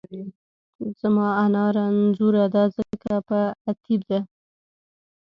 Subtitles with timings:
[1.01, 4.19] زما انا رنځورۀ دۀ ځکه په اتېب دۀ